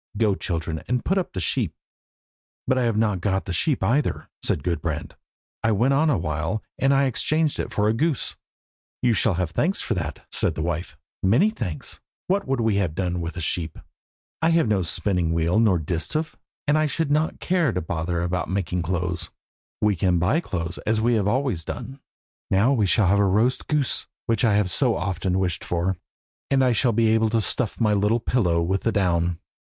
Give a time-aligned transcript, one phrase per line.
[0.17, 1.75] Go, children, and put up the sheep."
[2.65, 5.15] "But I have not got the sheep either," said Gudbrand.
[5.63, 8.35] "I went on a while, and then I exchanged it for a goose."
[9.03, 11.99] "You shall have thanks for that," said the wife, "many thanks!
[12.25, 13.77] What would we have done with a sheep?
[14.41, 16.35] I have no spinning wheel nor distaff,
[16.67, 19.29] and I should not care to bother about making clothes.
[19.81, 21.99] We can buy clothes, as we have always done.
[22.49, 25.95] Now we shall have roast goose, which I have so often wished for,
[26.49, 29.37] and I shall be able to stuff my little pillow with the down.